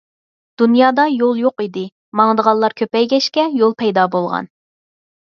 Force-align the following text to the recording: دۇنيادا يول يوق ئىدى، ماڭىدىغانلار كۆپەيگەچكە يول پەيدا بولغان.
دۇنيادا 0.61 1.05
يول 1.17 1.43
يوق 1.43 1.65
ئىدى، 1.65 1.85
ماڭىدىغانلار 2.21 2.77
كۆپەيگەچكە 2.83 3.49
يول 3.63 3.81
پەيدا 3.85 4.11
بولغان. 4.19 4.55